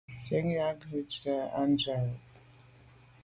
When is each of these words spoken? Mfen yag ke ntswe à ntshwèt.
Mfen 0.21 0.45
yag 0.57 0.75
ke 0.87 0.97
ntswe 1.03 1.35
à 1.59 1.61
ntshwèt. 1.71 2.17